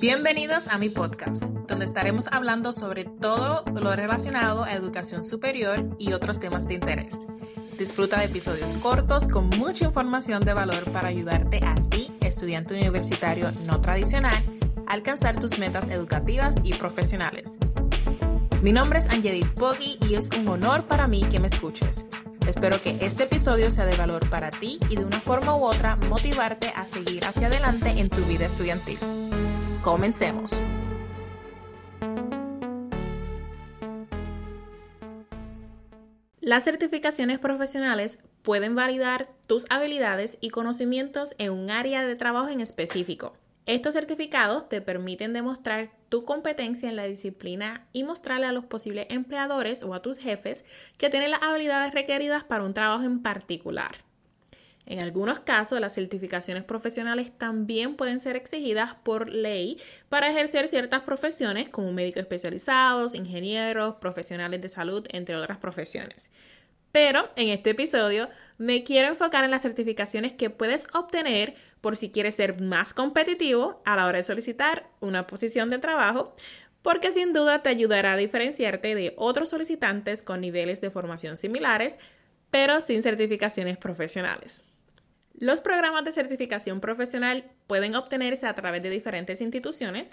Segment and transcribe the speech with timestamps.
[0.00, 6.12] Bienvenidos a mi podcast, donde estaremos hablando sobre todo lo relacionado a educación superior y
[6.12, 7.16] otros temas de interés.
[7.76, 13.48] Disfruta de episodios cortos con mucha información de valor para ayudarte a ti, estudiante universitario
[13.66, 14.40] no tradicional,
[14.86, 17.54] a alcanzar tus metas educativas y profesionales.
[18.62, 22.04] Mi nombre es Angelit Poggi y es un honor para mí que me escuches.
[22.46, 25.96] Espero que este episodio sea de valor para ti y de una forma u otra
[26.08, 28.98] motivarte a seguir hacia adelante en tu vida estudiantil.
[29.88, 30.50] Comencemos.
[36.40, 42.60] Las certificaciones profesionales pueden validar tus habilidades y conocimientos en un área de trabajo en
[42.60, 43.32] específico.
[43.64, 49.06] Estos certificados te permiten demostrar tu competencia en la disciplina y mostrarle a los posibles
[49.08, 50.66] empleadores o a tus jefes
[50.98, 54.07] que tienen las habilidades requeridas para un trabajo en particular.
[54.90, 61.02] En algunos casos, las certificaciones profesionales también pueden ser exigidas por ley para ejercer ciertas
[61.02, 66.30] profesiones como médicos especializados, ingenieros, profesionales de salud, entre otras profesiones.
[66.90, 72.10] Pero en este episodio me quiero enfocar en las certificaciones que puedes obtener por si
[72.10, 76.34] quieres ser más competitivo a la hora de solicitar una posición de trabajo,
[76.80, 81.98] porque sin duda te ayudará a diferenciarte de otros solicitantes con niveles de formación similares,
[82.50, 84.64] pero sin certificaciones profesionales.
[85.34, 90.10] Los programas de certificación profesional pueden obtenerse a través de diferentes instituciones,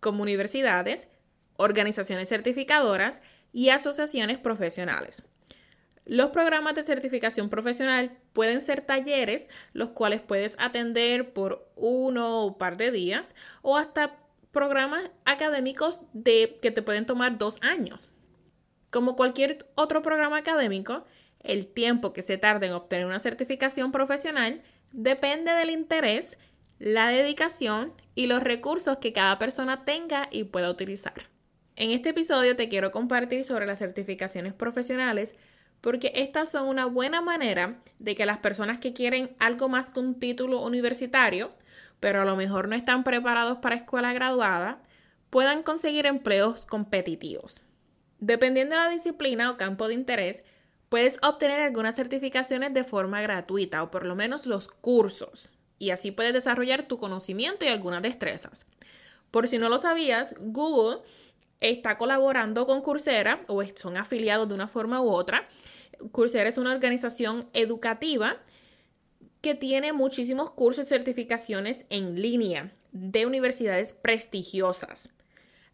[0.00, 1.08] como universidades,
[1.56, 3.20] organizaciones certificadoras
[3.52, 5.24] y asociaciones profesionales.
[6.08, 12.56] Los programas de certificación profesional pueden ser talleres, los cuales puedes atender por uno o
[12.56, 14.16] par de días, o hasta
[14.50, 18.10] programas académicos de, que te pueden tomar dos años.
[18.90, 21.04] Como cualquier otro programa académico,
[21.40, 26.36] el tiempo que se tarda en obtener una certificación profesional depende del interés,
[26.78, 31.28] la dedicación y los recursos que cada persona tenga y pueda utilizar.
[31.76, 35.34] En este episodio te quiero compartir sobre las certificaciones profesionales
[35.80, 40.00] porque estas son una buena manera de que las personas que quieren algo más que
[40.00, 41.50] un título universitario,
[42.00, 44.82] pero a lo mejor no están preparados para escuela graduada,
[45.30, 47.62] puedan conseguir empleos competitivos.
[48.18, 50.42] Dependiendo de la disciplina o campo de interés,
[50.88, 56.10] Puedes obtener algunas certificaciones de forma gratuita o por lo menos los cursos y así
[56.10, 58.66] puedes desarrollar tu conocimiento y algunas destrezas.
[59.30, 61.00] Por si no lo sabías, Google
[61.60, 65.48] está colaborando con Coursera o son afiliados de una forma u otra.
[66.12, 68.38] Coursera es una organización educativa
[69.40, 75.10] que tiene muchísimos cursos y certificaciones en línea de universidades prestigiosas.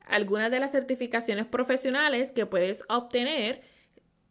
[0.06, 3.62] Algunas de las certificaciones profesionales que puedes obtener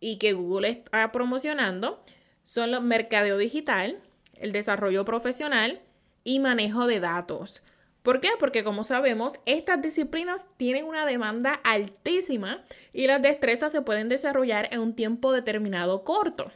[0.03, 2.03] y que Google está promocionando
[2.43, 3.99] son los mercadeo digital,
[4.35, 5.79] el desarrollo profesional
[6.25, 7.63] y manejo de datos.
[8.01, 8.31] ¿Por qué?
[8.37, 14.67] Porque como sabemos, estas disciplinas tienen una demanda altísima y las destrezas se pueden desarrollar
[14.73, 16.51] en un tiempo determinado corto.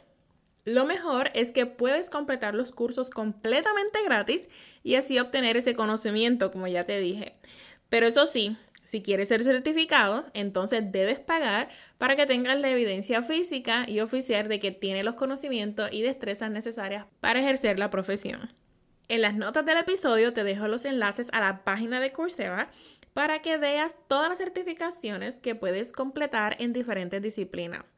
[0.66, 4.50] Lo mejor es que puedes completar los cursos completamente gratis
[4.82, 7.34] y así obtener ese conocimiento, como ya te dije.
[7.88, 8.58] Pero eso sí,
[8.88, 11.68] si quieres ser certificado, entonces debes pagar
[11.98, 16.50] para que tengas la evidencia física y oficial de que tiene los conocimientos y destrezas
[16.50, 18.50] necesarias para ejercer la profesión.
[19.08, 22.68] En las notas del episodio te dejo los enlaces a la página de Coursera
[23.12, 27.94] para que veas todas las certificaciones que puedes completar en diferentes disciplinas.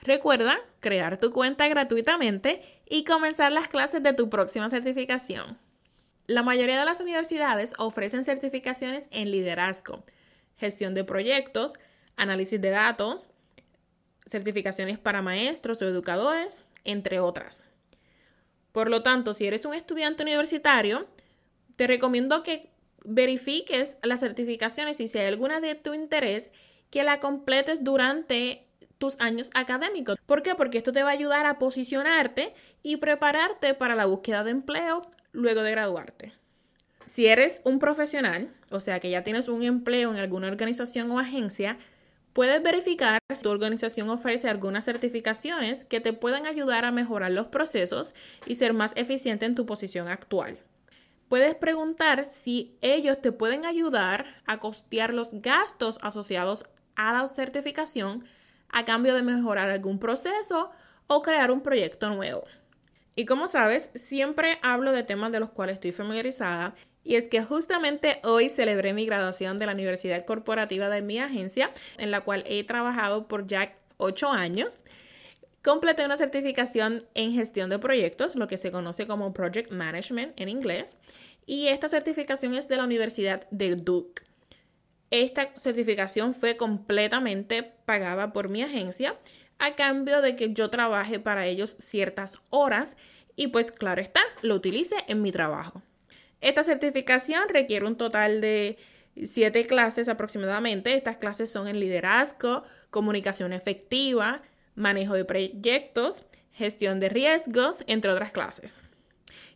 [0.00, 5.58] Recuerda crear tu cuenta gratuitamente y comenzar las clases de tu próxima certificación.
[6.28, 10.04] La mayoría de las universidades ofrecen certificaciones en liderazgo,
[10.60, 11.72] gestión de proyectos,
[12.16, 13.30] análisis de datos,
[14.26, 17.64] certificaciones para maestros o educadores, entre otras.
[18.72, 21.08] Por lo tanto, si eres un estudiante universitario,
[21.76, 22.70] te recomiendo que
[23.04, 26.52] verifiques las certificaciones y si hay alguna de tu interés,
[26.90, 28.66] que la completes durante
[28.98, 30.18] tus años académicos.
[30.26, 30.54] ¿Por qué?
[30.54, 35.00] Porque esto te va a ayudar a posicionarte y prepararte para la búsqueda de empleo
[35.32, 36.39] luego de graduarte.
[37.10, 41.18] Si eres un profesional, o sea que ya tienes un empleo en alguna organización o
[41.18, 41.76] agencia,
[42.32, 47.48] puedes verificar si tu organización ofrece algunas certificaciones que te puedan ayudar a mejorar los
[47.48, 48.14] procesos
[48.46, 50.60] y ser más eficiente en tu posición actual.
[51.28, 56.64] Puedes preguntar si ellos te pueden ayudar a costear los gastos asociados
[56.94, 58.24] a la certificación
[58.68, 60.70] a cambio de mejorar algún proceso
[61.08, 62.44] o crear un proyecto nuevo.
[63.16, 67.42] Y como sabes, siempre hablo de temas de los cuales estoy familiarizada y es que
[67.42, 72.44] justamente hoy celebré mi graduación de la Universidad Corporativa de mi agencia, en la cual
[72.46, 74.84] he trabajado por ya ocho años.
[75.62, 80.48] Completé una certificación en gestión de proyectos, lo que se conoce como Project Management en
[80.48, 80.96] inglés,
[81.46, 84.22] y esta certificación es de la Universidad de Duke.
[85.10, 89.16] Esta certificación fue completamente pagada por mi agencia
[89.58, 92.96] a cambio de que yo trabaje para ellos ciertas horas
[93.36, 95.82] y pues claro está, lo utilice en mi trabajo.
[96.40, 98.78] Esta certificación requiere un total de
[99.24, 100.94] siete clases aproximadamente.
[100.94, 104.42] Estas clases son en liderazgo, comunicación efectiva,
[104.74, 108.78] manejo de proyectos, gestión de riesgos, entre otras clases.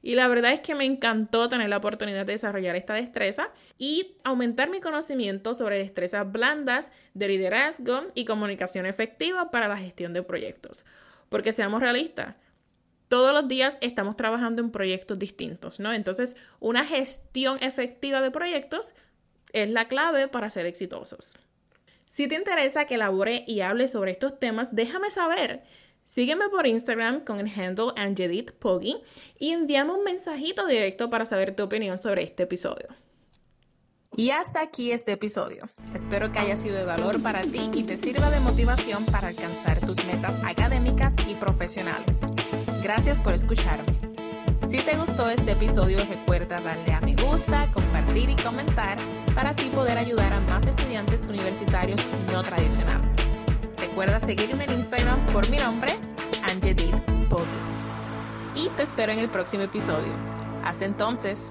[0.02, 3.48] Y la verdad es que me encantó tener la oportunidad de desarrollar esta destreza
[3.78, 10.12] y aumentar mi conocimiento sobre destrezas blandas de liderazgo y comunicación efectiva para la gestión
[10.12, 10.84] de proyectos.
[11.30, 12.36] Porque seamos realistas,
[13.08, 15.92] todos los días estamos trabajando en proyectos distintos, ¿no?
[15.92, 18.92] Entonces, una gestión efectiva de proyectos
[19.52, 21.36] es la clave para ser exitosos.
[22.08, 25.62] Si te interesa que elabore y hable sobre estos temas, déjame saber.
[26.04, 28.96] Sígueme por Instagram con el handle Angelit Poggy
[29.38, 32.88] y envíame un mensajito directo para saber tu opinión sobre este episodio.
[34.16, 35.68] Y hasta aquí este episodio.
[35.92, 39.80] Espero que haya sido de valor para ti y te sirva de motivación para alcanzar
[39.80, 42.20] tus metas académicas y profesionales.
[42.82, 43.92] Gracias por escucharme.
[44.68, 48.96] Si te gustó este episodio, recuerda darle a me gusta, compartir y comentar
[49.34, 52.00] para así poder ayudar a más estudiantes universitarios
[52.32, 53.16] no tradicionales.
[53.78, 55.92] Recuerda seguirme en Instagram por mi nombre,
[56.48, 56.94] Angelit
[57.28, 57.44] Poggi.
[58.54, 60.12] Y te espero en el próximo episodio.
[60.62, 61.50] Hasta entonces.